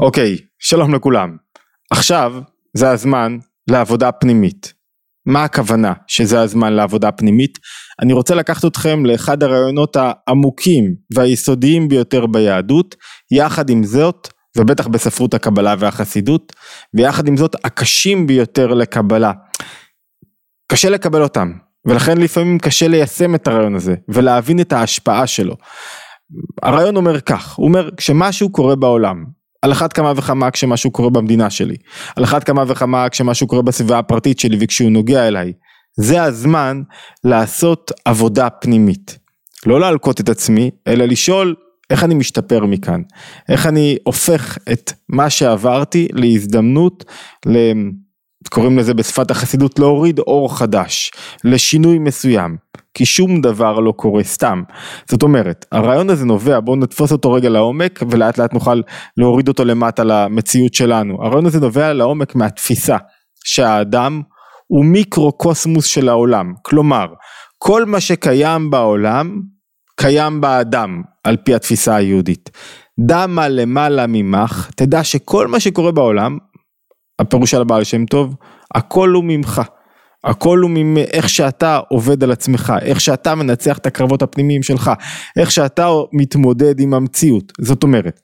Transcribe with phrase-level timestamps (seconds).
[0.00, 1.36] אוקיי, שלום לכולם.
[1.90, 2.34] עכשיו
[2.76, 3.38] זה הזמן
[3.70, 4.74] לעבודה פנימית.
[5.26, 7.58] מה הכוונה שזה הזמן לעבודה פנימית?
[8.02, 12.96] אני רוצה לקחת אתכם לאחד הרעיונות העמוקים והיסודיים ביותר ביהדות,
[13.32, 14.28] יחד עם זאת,
[14.58, 16.52] ובטח בספרות הקבלה והחסידות,
[16.94, 19.32] ויחד עם זאת הקשים ביותר לקבלה.
[20.72, 21.52] קשה לקבל אותם,
[21.86, 25.54] ולכן לפעמים קשה ליישם את הרעיון הזה, ולהבין את ההשפעה שלו.
[26.62, 29.24] הרעיון אומר כך, הוא אומר כשמשהו קורה בעולם,
[29.64, 31.76] על אחת כמה וכמה כשמשהו קורה במדינה שלי,
[32.16, 35.52] על אחת כמה וכמה כשמשהו קורה בסביבה הפרטית שלי וכשהוא נוגע אליי,
[35.96, 36.82] זה הזמן
[37.24, 39.18] לעשות עבודה פנימית.
[39.66, 41.54] לא להלקות את עצמי, אלא לשאול
[41.90, 43.02] איך אני משתפר מכאן,
[43.48, 47.04] איך אני הופך את מה שעברתי להזדמנות,
[48.50, 51.10] קוראים לזה בשפת החסידות להוריד אור חדש,
[51.44, 52.56] לשינוי מסוים,
[52.94, 54.62] כי שום דבר לא קורה סתם.
[55.10, 58.80] זאת אומרת, הרעיון הזה נובע, בואו נתפוס אותו רגע לעומק ולאט לאט נוכל
[59.16, 61.24] להוריד אותו למטה למציאות שלנו.
[61.24, 62.96] הרעיון הזה נובע לעומק מהתפיסה
[63.44, 64.22] שהאדם
[64.66, 67.06] הוא מיקרו-קוסמוס של העולם, כלומר,
[67.58, 69.40] כל מה שקיים בעולם,
[69.96, 72.50] קיים באדם, על פי התפיסה היהודית.
[73.00, 76.38] דע מה למעלה ממך, תדע שכל מה שקורה בעולם
[77.18, 78.34] הפירוש של הבעל שם טוב,
[78.74, 79.62] הכל הוא ממך.
[80.24, 84.90] הכל הוא מאיך שאתה עובד על עצמך, איך שאתה מנצח את הקרבות הפנימיים שלך,
[85.38, 87.52] איך שאתה מתמודד עם המציאות.
[87.60, 88.20] זאת אומרת,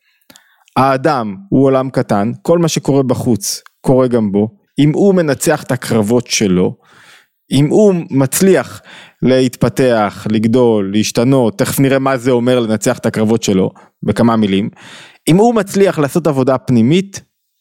[0.77, 4.49] האדם הוא עולם קטן, כל מה שקורה בחוץ קורה גם בו,
[4.79, 6.77] אם הוא מנצח את הקרבות שלו,
[7.53, 8.83] אם הוא מצליח
[9.23, 13.71] להתפתח, לגדול, להשתנות, תכף נראה מה זה אומר לנצח את הקרבות שלו,
[14.03, 14.69] בכמה מילים,
[15.29, 17.21] אם הוא מצליח לעשות עבודה פנימית,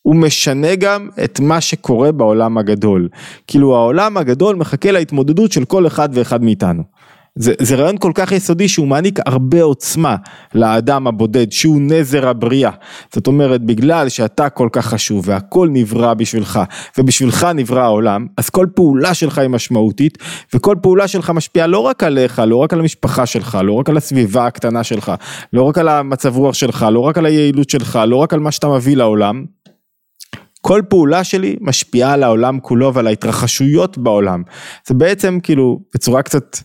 [0.10, 3.10] הוא משנה גם את מה שקורה בעולם הגדול.
[3.48, 6.84] כאילו העולם הגדול מחכה להתמודדות של כל אחד ואחד מאיתנו.
[7.36, 10.16] זה, זה רעיון כל כך יסודי שהוא מעניק הרבה עוצמה
[10.56, 12.72] לאדם הבודד שהוא נזר הבריאה.
[13.14, 16.60] זאת אומרת בגלל שאתה כל כך חשוב והכל נברא בשבילך
[16.98, 20.18] ובשבילך נברא העולם אז כל פעולה שלך היא משמעותית
[20.54, 23.98] וכל פעולה שלך משפיעה לא רק עליך, לא רק על המשפחה שלך, לא רק על
[23.98, 25.12] הסביבה הקטנה שלך,
[25.54, 28.52] לא רק על המצב רוח שלך, לא רק על היעילות שלך, לא רק על מה
[28.52, 29.46] שאתה מביא לעולם
[30.62, 34.44] כל פעולה שלי משפיעה על העולם כולו ועל ההתרחשויות בעולם.
[34.88, 36.58] זה בעצם כאילו בצורה קצת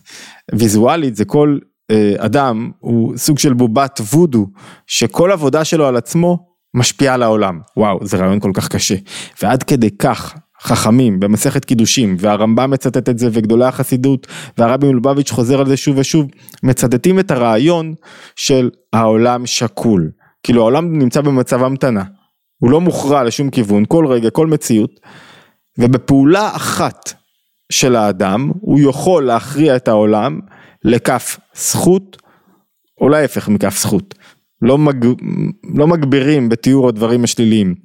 [0.55, 1.57] ויזואלית זה כל
[1.91, 4.47] אה, אדם הוא סוג של בובת וודו
[4.87, 6.37] שכל עבודה שלו על עצמו
[6.73, 7.59] משפיעה על העולם.
[7.77, 8.95] וואו זה רעיון כל כך קשה.
[9.41, 14.27] ועד כדי כך חכמים במסכת קידושים והרמב"ם מצטט את זה וגדולי החסידות
[14.57, 16.27] והרבי מלובביץ' חוזר על זה שוב ושוב
[16.63, 17.93] מצטטים את הרעיון
[18.35, 20.11] של העולם שקול.
[20.43, 22.03] כאילו העולם נמצא במצב המתנה.
[22.57, 24.99] הוא לא מוכרע לשום כיוון, כל רגע, כל מציאות,
[25.77, 27.13] ובפעולה אחת
[27.71, 30.39] של האדם, הוא יכול להכריע את העולם
[30.83, 32.21] לכף זכות,
[33.01, 34.15] או להפך מכף זכות.
[34.61, 35.05] לא, מג...
[35.75, 37.75] לא מגבירים בתיאור הדברים השליליים.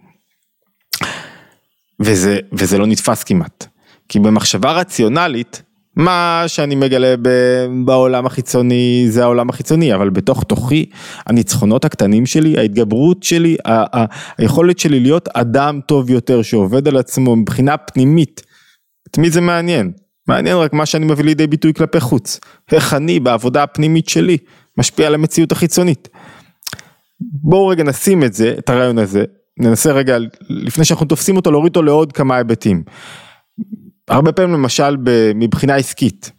[2.00, 3.66] וזה, וזה לא נתפס כמעט.
[4.08, 5.62] כי במחשבה רציונלית,
[5.96, 7.14] מה שאני מגלה
[7.84, 10.86] בעולם החיצוני זה העולם החיצוני, אבל בתוך תוכי
[11.26, 13.56] הניצחונות הקטנים שלי, ההתגברות שלי,
[14.38, 18.42] היכולת שלי להיות אדם טוב יותר שעובד על עצמו מבחינה פנימית,
[19.10, 19.92] את מי זה מעניין?
[20.28, 22.40] מעניין רק מה שאני מביא לידי ביטוי כלפי חוץ,
[22.72, 24.36] איך אני בעבודה הפנימית שלי
[24.78, 26.08] משפיע על המציאות החיצונית.
[27.20, 29.24] בואו רגע נשים את זה, את הרעיון הזה,
[29.60, 30.18] ננסה רגע
[30.50, 32.82] לפני שאנחנו תופסים אותו להוריד אותו לעוד כמה היבטים.
[34.10, 34.96] הרבה פעמים למשל
[35.34, 36.30] מבחינה עסקית,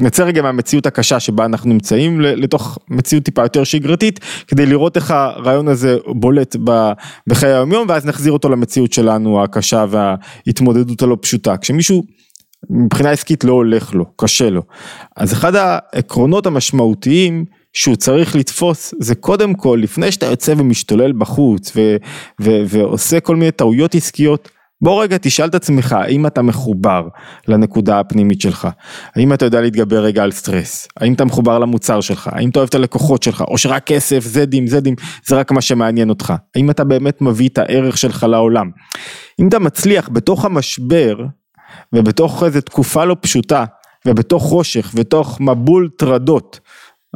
[0.00, 5.10] נצא רגע מהמציאות הקשה שבה אנחנו נמצאים לתוך מציאות טיפה יותר שגרתית כדי לראות איך
[5.10, 6.56] הרעיון הזה בולט
[7.26, 11.56] בחיי היום יום ואז נחזיר אותו למציאות שלנו הקשה וההתמודדות הלא פשוטה.
[11.56, 12.04] כשמישהו
[12.70, 14.62] מבחינה עסקית לא הולך לו, קשה לו.
[15.16, 21.72] אז אחד העקרונות המשמעותיים שהוא צריך לתפוס זה קודם כל לפני שאתה יוצא ומשתולל בחוץ
[22.40, 24.48] ועושה כל מיני טעויות עסקיות
[24.82, 27.08] בוא רגע תשאל את עצמך האם אתה מחובר
[27.48, 28.68] לנקודה הפנימית שלך,
[29.16, 32.68] האם אתה יודע להתגבר רגע על סטרס, האם אתה מחובר למוצר שלך, האם אתה אוהב
[32.68, 34.94] את הלקוחות שלך, או שרק כסף, זדים, זדים,
[35.26, 38.70] זה רק מה שמעניין אותך, האם אתה באמת מביא את הערך שלך לעולם.
[39.40, 41.16] אם אתה מצליח בתוך המשבר
[41.92, 43.64] ובתוך איזו תקופה לא פשוטה
[44.06, 46.60] ובתוך חושך ובתוך מבול טרדות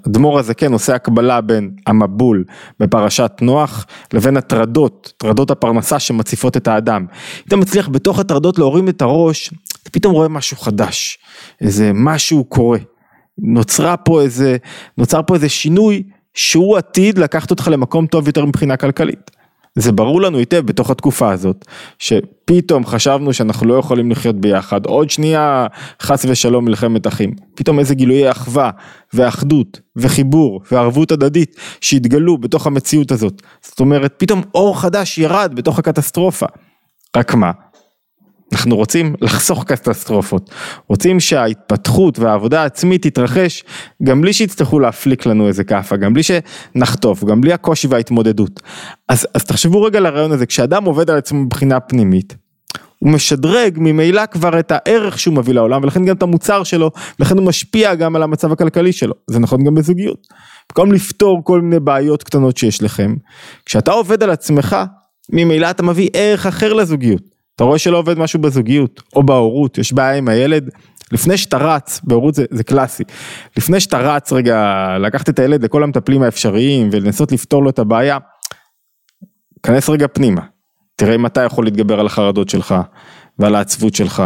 [0.06, 2.44] אדמו"ר הזה כן עושה הקבלה בין המבול
[2.80, 7.06] בפרשת נוח לבין הטרדות, טרדות הפרנסה שמציפות את האדם.
[7.10, 9.50] אם אתה מצליח בתוך הטרדות להורים את הראש,
[9.82, 11.18] אתה פתאום רואה משהו חדש,
[11.60, 12.78] איזה משהו קורה.
[13.38, 14.56] נוצרה פה איזה,
[14.98, 16.02] נוצר פה איזה שינוי
[16.34, 19.30] שהוא עתיד לקחת אותך למקום טוב יותר מבחינה כלכלית.
[19.78, 21.64] זה ברור לנו היטב בתוך התקופה הזאת,
[21.98, 25.66] שפתאום חשבנו שאנחנו לא יכולים לחיות ביחד, עוד שנייה
[26.02, 28.70] חס ושלום מלחמת אחים, פתאום איזה גילויי אחווה
[29.14, 35.78] ואחדות וחיבור וערבות הדדית שהתגלו בתוך המציאות הזאת, זאת אומרת פתאום אור חדש ירד בתוך
[35.78, 36.46] הקטסטרופה,
[37.16, 37.50] רק מה?
[38.52, 40.50] אנחנו רוצים לחסוך קטסטרופות,
[40.88, 43.64] רוצים שההתפתחות והעבודה העצמית תתרחש
[44.02, 48.60] גם בלי שיצטרכו להפליק לנו איזה כאפה, גם בלי שנחטוף, גם בלי הקושי וההתמודדות.
[49.08, 52.34] אז, אז תחשבו רגע על הרעיון הזה, כשאדם עובד על עצמו מבחינה פנימית,
[52.98, 57.38] הוא משדרג ממילא כבר את הערך שהוא מביא לעולם ולכן גם את המוצר שלו, ולכן
[57.38, 60.26] הוא משפיע גם על המצב הכלכלי שלו, זה נכון גם בזוגיות.
[60.68, 63.14] במקום לפתור כל מיני בעיות קטנות שיש לכם,
[63.66, 64.76] כשאתה עובד על עצמך,
[65.32, 67.33] ממילא אתה מביא ערך אחר לזוגיות.
[67.56, 70.70] אתה רואה שלא עובד משהו בזוגיות או בהורות, יש בעיה עם הילד,
[71.12, 73.04] לפני שאתה רץ, בהורות זה, זה קלאסי,
[73.56, 78.18] לפני שאתה רץ רגע לקחת את הילד לכל המטפלים האפשריים ולנסות לפתור לו את הבעיה,
[79.62, 80.40] כנס רגע פנימה,
[80.96, 82.74] תראה אם אתה יכול להתגבר על החרדות שלך
[83.38, 84.22] ועל העצבות שלך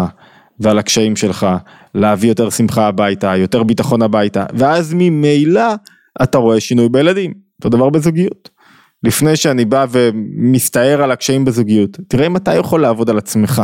[0.60, 1.46] ועל הקשיים שלך,
[1.94, 5.74] להביא יותר שמחה הביתה, יותר ביטחון הביתה, ואז ממילא
[6.22, 8.57] אתה רואה שינוי בילדים, אותו דבר בזוגיות.
[9.02, 13.62] לפני שאני בא ומסתער על הקשיים בזוגיות, תראה אם אתה יכול לעבוד על עצמך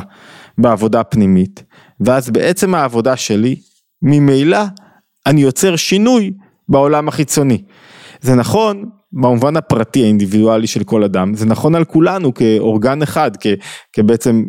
[0.59, 1.65] בעבודה פנימית,
[2.01, 3.57] ואז בעצם העבודה שלי,
[4.03, 4.61] ממילא
[5.27, 6.33] אני יוצר שינוי
[6.69, 7.63] בעולם החיצוני.
[8.21, 13.47] זה נכון במובן הפרטי האינדיבידואלי של כל אדם, זה נכון על כולנו כאורגן אחד, כ,
[13.93, 14.45] כבעצם,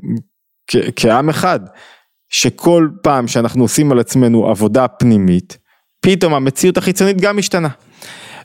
[0.67, 1.59] כ, כעם אחד,
[2.29, 5.57] שכל פעם שאנחנו עושים על עצמנו עבודה פנימית,
[6.01, 7.69] פתאום המציאות החיצונית גם משתנה.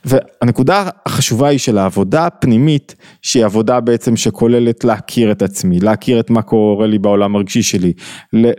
[0.05, 6.29] והנקודה החשובה היא של העבודה הפנימית, שהיא עבודה בעצם שכוללת להכיר את עצמי, להכיר את
[6.29, 7.93] מה קורה לי בעולם הרגשי שלי,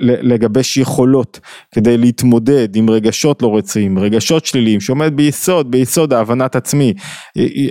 [0.01, 1.41] לגבש יכולות
[1.75, 6.95] כדי להתמודד עם רגשות לא רצויים, רגשות שליליים, שעומד ביסוד, ביסוד ההבנת עצמי,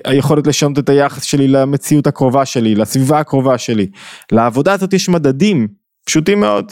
[0.06, 3.88] היכולת לשנות את היחס שלי למציאות הקרובה שלי, לסביבה הקרובה שלי.
[4.32, 5.68] לעבודה הזאת יש מדדים
[6.06, 6.72] פשוטים מאוד.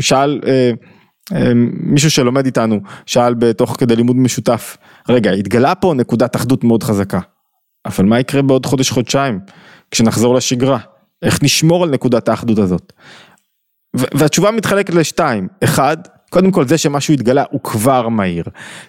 [0.00, 0.70] שאל אה,
[1.62, 4.76] מישהו שלומד איתנו שאל בתוך כדי לימוד משותף,
[5.08, 7.20] רגע התגלה פה נקודת אחדות מאוד חזקה,
[7.86, 9.40] אבל מה יקרה בעוד חודש חודשיים
[9.90, 10.78] כשנחזור לשגרה,
[11.22, 12.92] איך נשמור על נקודת האחדות הזאת.
[13.94, 15.96] והתשובה מתחלקת לשתיים, אחד
[16.30, 18.44] קודם כל זה שמשהו התגלה הוא כבר מהיר,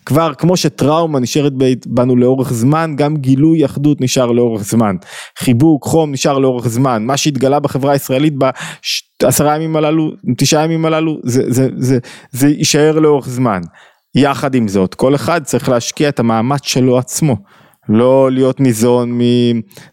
[0.06, 1.54] כבר כמו שטראומה נשארת
[1.88, 4.96] בנו לאורך זמן, גם גילוי אחדות נשאר לאורך זמן,
[5.40, 8.34] חיבוק, חום נשאר לאורך זמן, מה שהתגלה בחברה הישראלית
[9.24, 11.98] בעשרה ימים הללו, תשעה ימים הללו, זה, זה, זה,
[12.32, 13.62] זה יישאר לאורך זמן.
[14.16, 17.38] יחד עם זאת, כל אחד צריך להשקיע את המאמץ שלו עצמו.
[17.90, 19.20] לא להיות ניזון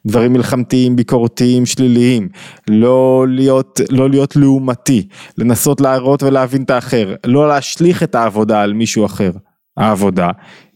[0.04, 2.28] מדברים מלחמתיים, ביקורתיים, שליליים,
[2.70, 8.72] לא להיות, לא להיות לעומתי, לנסות להראות ולהבין את האחר, לא להשליך את העבודה על
[8.72, 9.30] מישהו אחר.
[9.76, 10.28] העבודה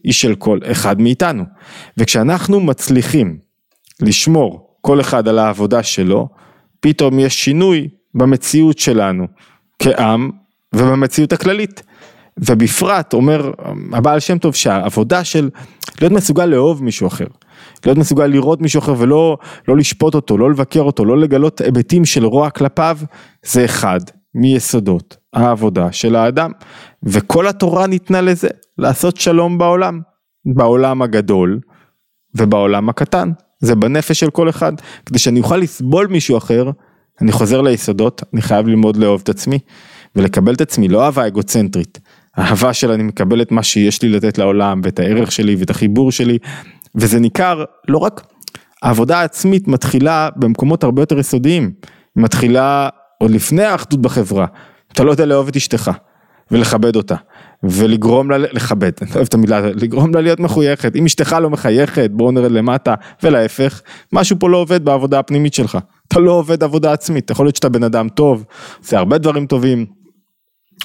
[0.03, 1.43] היא של כל אחד מאיתנו.
[1.97, 3.37] וכשאנחנו מצליחים
[4.01, 6.27] לשמור כל אחד על העבודה שלו,
[6.79, 9.27] פתאום יש שינוי במציאות שלנו
[9.79, 10.29] כעם
[10.75, 11.83] ובמציאות הכללית.
[12.39, 13.51] ובפרט אומר
[13.93, 15.49] הבעל שם טוב שהעבודה של
[16.01, 17.25] להיות מסוגל לאהוב מישהו אחר,
[17.85, 22.05] להיות מסוגל לראות מישהו אחר ולא לא לשפוט אותו, לא לבקר אותו, לא לגלות היבטים
[22.05, 22.97] של רוע כלפיו,
[23.45, 23.99] זה אחד
[24.35, 26.51] מיסודות העבודה של האדם.
[27.03, 28.47] וכל התורה ניתנה לזה,
[28.77, 29.99] לעשות שלום בעולם,
[30.55, 31.59] בעולם הגדול
[32.35, 34.73] ובעולם הקטן, זה בנפש של כל אחד,
[35.05, 36.69] כדי שאני אוכל לסבול מישהו אחר,
[37.21, 39.59] אני חוזר ליסודות, אני חייב ללמוד לאהוב את עצמי
[40.15, 41.99] ולקבל את עצמי, לא אהבה אגוצנטרית.
[42.35, 46.11] האהבה של אני מקבל את מה שיש לי לתת לעולם ואת הערך שלי ואת החיבור
[46.11, 46.37] שלי
[46.95, 48.27] וזה ניכר לא רק
[48.81, 51.63] העבודה העצמית מתחילה במקומות הרבה יותר יסודיים,
[52.15, 54.45] היא מתחילה עוד לפני האחדות בחברה,
[54.91, 55.91] אתה לא יודע לאהוב את אשתך
[56.51, 57.15] ולכבד אותה
[57.63, 62.09] ולגרום לה לכבד, אני אוהב את המילה, לגרום לה להיות מחויכת, אם אשתך לא מחייכת
[62.13, 63.81] בואו נרד למטה ולהפך,
[64.13, 67.69] משהו פה לא עובד בעבודה הפנימית שלך, אתה לא עובד עבודה עצמית, יכול להיות שאתה
[67.69, 68.45] בן אדם טוב,
[68.79, 69.85] עושה הרבה דברים טובים,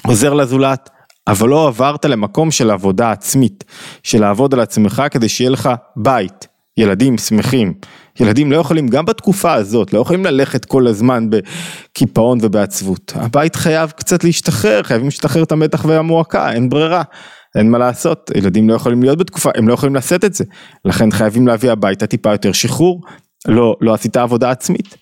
[0.07, 0.89] עוזר לזולת,
[1.27, 3.63] אבל לא עברת למקום של עבודה עצמית,
[4.03, 7.73] של לעבוד על עצמך כדי שיהיה לך בית, ילדים שמחים.
[8.19, 13.13] ילדים לא יכולים, גם בתקופה הזאת, לא יכולים ללכת כל הזמן בקיפאון ובעצבות.
[13.15, 17.03] הבית חייב קצת להשתחרר, חייבים להשתחרר את המתח והמועקה, אין ברירה.
[17.55, 20.43] אין מה לעשות, ילדים לא יכולים להיות בתקופה, הם לא יכולים לשאת את זה.
[20.85, 23.01] לכן חייבים להביא הביתה טיפה יותר שחרור,
[23.47, 24.95] לא, לא עשית עבודה עצמית.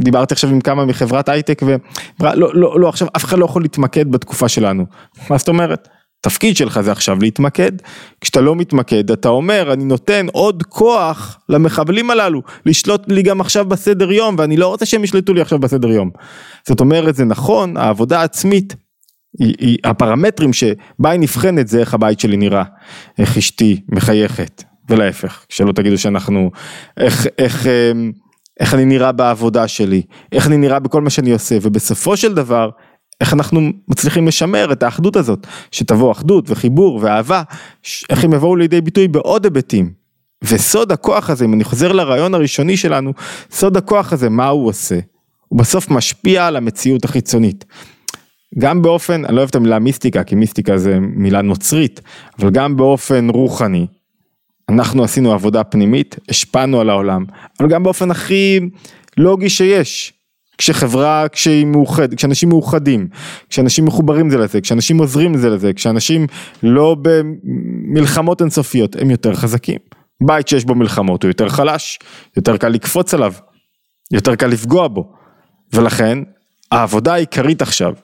[0.00, 3.62] דיברתי עכשיו עם כמה מחברת הייטק ואמרה לא, לא, לא, עכשיו אף אחד לא יכול
[3.62, 4.84] להתמקד בתקופה שלנו.
[5.30, 5.88] מה זאת אומרת?
[6.22, 7.72] תפקיד שלך זה עכשיו להתמקד,
[8.20, 13.64] כשאתה לא מתמקד אתה אומר אני נותן עוד כוח למחבלים הללו לשלוט לי גם עכשיו
[13.64, 16.10] בסדר יום ואני לא רוצה שהם ישלטו לי עכשיו בסדר יום.
[16.68, 18.74] זאת אומרת זה נכון העבודה העצמית
[19.38, 22.64] היא, היא, הפרמטרים שבה היא נבחנת זה איך הבית שלי נראה,
[23.18, 26.50] איך אשתי מחייכת ולהפך שלא תגידו שאנחנו
[26.96, 27.66] איך איך
[28.60, 30.02] איך אני נראה בעבודה שלי,
[30.32, 32.70] איך אני נראה בכל מה שאני עושה, ובסופו של דבר,
[33.22, 37.42] איך אנחנו מצליחים לשמר את האחדות הזאת, שתבוא אחדות וחיבור ואהבה,
[38.10, 39.92] איך הם יבואו לידי ביטוי בעוד היבטים.
[40.44, 43.12] וסוד הכוח הזה, אם אני חוזר לרעיון הראשוני שלנו,
[43.50, 44.98] סוד הכוח הזה, מה הוא עושה?
[45.48, 47.64] הוא בסוף משפיע על המציאות החיצונית.
[48.58, 52.00] גם באופן, אני לא אוהב את המילה מיסטיקה, כי מיסטיקה זה מילה נוצרית,
[52.38, 53.86] אבל גם באופן רוחני,
[54.68, 57.24] אנחנו עשינו עבודה פנימית, השפענו על העולם,
[57.60, 58.60] אבל גם באופן הכי
[59.16, 60.12] לוגי שיש.
[60.58, 63.08] כשחברה, כשהיא מאוחדת, כשאנשים מאוחדים,
[63.48, 66.26] כשאנשים מחוברים זה לזה, כשאנשים עוזרים זה לזה, כשאנשים
[66.62, 69.78] לא במלחמות אינסופיות, הם יותר חזקים.
[70.26, 71.98] בית שיש בו מלחמות הוא יותר חלש,
[72.36, 73.32] יותר קל לקפוץ עליו,
[74.12, 75.12] יותר קל לפגוע בו.
[75.72, 76.18] ולכן
[76.72, 77.94] העבודה העיקרית עכשיו,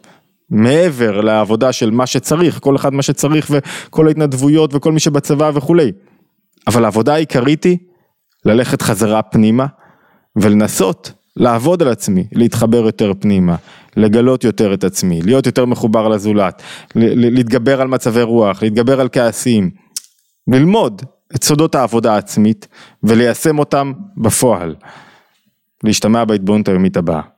[0.51, 5.93] מעבר לעבודה של מה שצריך, כל אחד מה שצריך וכל ההתנדבויות וכל מי שבצבא וכולי,
[6.67, 7.79] אבל העבודה העיקרית היא
[8.45, 9.67] ללכת חזרה פנימה
[10.37, 13.57] ולנסות לעבוד על עצמי, להתחבר יותר פנימה,
[13.97, 16.63] לגלות יותר את עצמי, להיות יותר מחובר לזולת,
[16.95, 19.71] להתגבר על מצבי רוח, להתגבר על כעסים,
[20.49, 21.03] ללמוד
[21.35, 22.69] את סודות העבודה העצמית
[23.03, 24.75] וליישם אותם בפועל.
[25.85, 27.38] להשתמע בהתבוננות היומית הבאה.